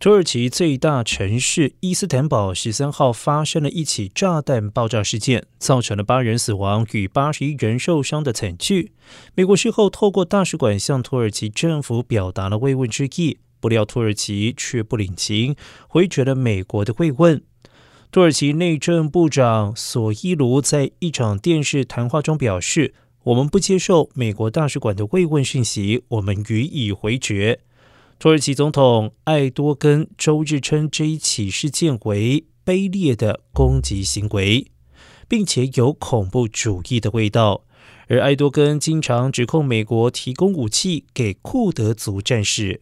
[0.00, 8.92] 土耳其最大城市伊斯坦堡十三号发生了一起炸弹爆炸事件，造成了八人死亡与八十一人受伤的惨剧。
[9.34, 15.56] 美国事后透过大使馆向土耳其政府表达了慰问之意，不料土耳其却不领情，
[15.88, 17.42] 回绝了美国的慰问。
[18.12, 22.94] 土耳其内政部长索伊卢在一场电视谈话中表示
[23.24, 27.58] ：“我们不接受美国大使馆的慰问讯息，我们予以回绝。”
[28.18, 34.66] 土耳其总统艾多根周日称这一起事件为卑劣的攻击行为，
[35.28, 37.62] 并且有恐怖主义的味道。
[38.08, 42.80] 而艾多根经常指控美国提供武器给库德族战士。